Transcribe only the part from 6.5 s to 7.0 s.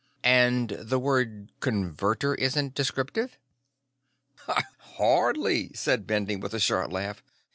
a short